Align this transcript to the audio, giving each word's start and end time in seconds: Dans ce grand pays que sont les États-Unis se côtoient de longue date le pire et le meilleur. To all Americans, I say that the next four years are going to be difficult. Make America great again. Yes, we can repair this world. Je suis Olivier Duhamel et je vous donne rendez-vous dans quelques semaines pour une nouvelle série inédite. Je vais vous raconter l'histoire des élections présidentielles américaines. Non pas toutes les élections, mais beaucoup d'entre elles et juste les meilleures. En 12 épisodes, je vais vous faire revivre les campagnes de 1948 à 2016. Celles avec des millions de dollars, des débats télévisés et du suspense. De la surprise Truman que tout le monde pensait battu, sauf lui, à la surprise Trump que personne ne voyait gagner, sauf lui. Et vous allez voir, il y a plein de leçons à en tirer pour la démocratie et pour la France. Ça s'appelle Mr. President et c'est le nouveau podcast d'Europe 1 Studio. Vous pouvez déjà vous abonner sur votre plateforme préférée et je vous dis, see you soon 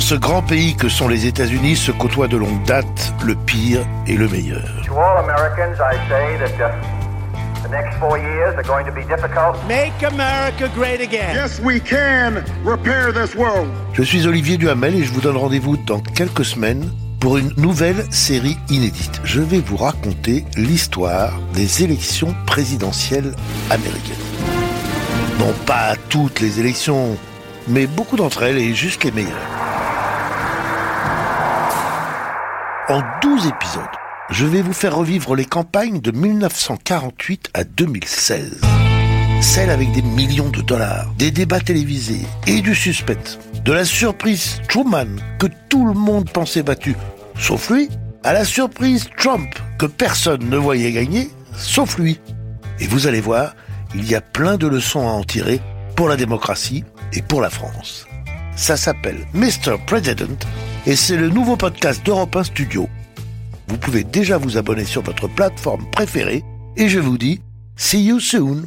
Dans 0.00 0.06
ce 0.06 0.14
grand 0.14 0.40
pays 0.40 0.74
que 0.76 0.88
sont 0.88 1.08
les 1.08 1.26
États-Unis 1.26 1.76
se 1.76 1.92
côtoient 1.92 2.26
de 2.26 2.38
longue 2.38 2.64
date 2.64 3.12
le 3.22 3.34
pire 3.34 3.80
et 4.06 4.16
le 4.16 4.28
meilleur. 4.28 4.64
To 4.86 4.94
all 4.94 5.18
Americans, 5.18 5.76
I 5.78 5.94
say 6.08 6.38
that 6.38 6.72
the 7.62 7.70
next 7.70 7.98
four 7.98 8.16
years 8.16 8.54
are 8.56 8.62
going 8.62 8.86
to 8.86 8.92
be 8.92 9.04
difficult. 9.06 9.62
Make 9.68 10.02
America 10.02 10.70
great 10.74 11.02
again. 11.02 11.34
Yes, 11.34 11.60
we 11.60 11.82
can 11.82 12.42
repair 12.64 13.12
this 13.12 13.36
world. 13.36 13.68
Je 13.92 14.02
suis 14.02 14.26
Olivier 14.26 14.56
Duhamel 14.56 14.94
et 14.94 15.04
je 15.04 15.12
vous 15.12 15.20
donne 15.20 15.36
rendez-vous 15.36 15.76
dans 15.76 16.00
quelques 16.00 16.46
semaines 16.46 16.90
pour 17.20 17.36
une 17.36 17.52
nouvelle 17.58 18.06
série 18.10 18.56
inédite. 18.70 19.20
Je 19.22 19.42
vais 19.42 19.60
vous 19.60 19.76
raconter 19.76 20.46
l'histoire 20.56 21.38
des 21.52 21.84
élections 21.84 22.34
présidentielles 22.46 23.34
américaines. 23.68 24.16
Non 25.38 25.52
pas 25.66 25.94
toutes 26.08 26.40
les 26.40 26.58
élections, 26.58 27.18
mais 27.68 27.86
beaucoup 27.86 28.16
d'entre 28.16 28.44
elles 28.44 28.56
et 28.56 28.72
juste 28.72 29.04
les 29.04 29.12
meilleures. 29.12 29.69
En 32.90 33.04
12 33.22 33.46
épisodes, 33.46 33.84
je 34.30 34.46
vais 34.46 34.62
vous 34.62 34.72
faire 34.72 34.96
revivre 34.96 35.36
les 35.36 35.44
campagnes 35.44 36.00
de 36.00 36.10
1948 36.10 37.50
à 37.54 37.62
2016. 37.62 38.62
Celles 39.40 39.70
avec 39.70 39.92
des 39.92 40.02
millions 40.02 40.48
de 40.48 40.60
dollars, 40.60 41.06
des 41.16 41.30
débats 41.30 41.60
télévisés 41.60 42.26
et 42.48 42.60
du 42.60 42.74
suspense. 42.74 43.38
De 43.64 43.72
la 43.72 43.84
surprise 43.84 44.60
Truman 44.68 45.06
que 45.38 45.46
tout 45.68 45.86
le 45.86 45.94
monde 45.94 46.30
pensait 46.30 46.64
battu, 46.64 46.96
sauf 47.38 47.70
lui, 47.70 47.88
à 48.24 48.32
la 48.32 48.44
surprise 48.44 49.08
Trump 49.16 49.48
que 49.78 49.86
personne 49.86 50.50
ne 50.50 50.56
voyait 50.56 50.90
gagner, 50.90 51.30
sauf 51.56 51.96
lui. 51.96 52.18
Et 52.80 52.88
vous 52.88 53.06
allez 53.06 53.20
voir, 53.20 53.54
il 53.94 54.04
y 54.10 54.16
a 54.16 54.20
plein 54.20 54.56
de 54.56 54.66
leçons 54.66 55.06
à 55.06 55.12
en 55.12 55.22
tirer 55.22 55.60
pour 55.94 56.08
la 56.08 56.16
démocratie 56.16 56.82
et 57.12 57.22
pour 57.22 57.40
la 57.40 57.50
France. 57.50 58.08
Ça 58.56 58.76
s'appelle 58.76 59.28
Mr. 59.32 59.76
President 59.86 60.44
et 60.86 60.96
c'est 60.96 61.16
le 61.16 61.28
nouveau 61.28 61.56
podcast 61.56 62.04
d'Europe 62.04 62.34
1 62.36 62.44
Studio. 62.44 62.88
Vous 63.68 63.78
pouvez 63.78 64.04
déjà 64.04 64.38
vous 64.38 64.56
abonner 64.56 64.84
sur 64.84 65.02
votre 65.02 65.28
plateforme 65.28 65.84
préférée 65.90 66.42
et 66.76 66.88
je 66.88 66.98
vous 66.98 67.18
dis, 67.18 67.40
see 67.76 68.04
you 68.04 68.20
soon 68.20 68.64